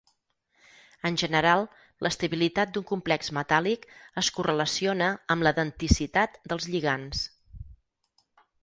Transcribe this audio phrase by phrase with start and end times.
[1.09, 1.65] En general,
[2.07, 3.87] l'estabilitat d'un complex metàl·lic
[4.23, 7.25] es correlaciona amb la denticitat dels lligands.